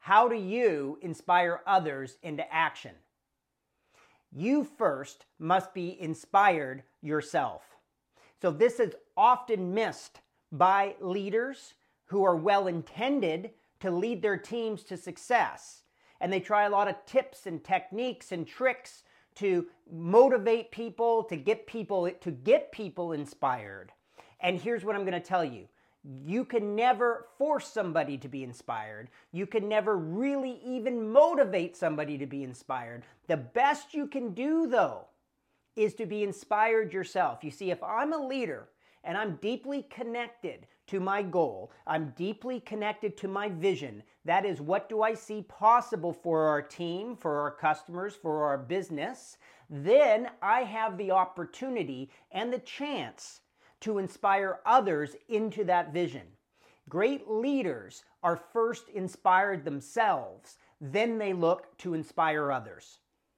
[0.00, 2.92] How do you inspire others into action?
[4.32, 7.62] You first must be inspired yourself.
[8.40, 11.74] So, this is often missed by leaders
[12.06, 13.50] who are well intended
[13.80, 15.82] to lead their teams to success.
[16.20, 19.02] And they try a lot of tips and techniques and tricks
[19.36, 23.92] to motivate people, to get people to get people inspired.
[24.40, 25.68] And here's what I'm going to tell you.
[26.02, 29.10] You can never force somebody to be inspired.
[29.32, 33.04] You can never really even motivate somebody to be inspired.
[33.26, 35.06] The best you can do, though,
[35.76, 37.44] is to be inspired yourself.
[37.44, 38.68] You see, if I'm a leader
[39.04, 44.60] and I'm deeply connected to my goal, I'm deeply connected to my vision, that is,
[44.60, 49.36] what do I see possible for our team, for our customers, for our business,
[49.68, 53.42] then I have the opportunity and the chance
[53.80, 56.26] to inspire others into that vision.
[56.88, 62.98] Great leaders are first inspired themselves, then they look to inspire others.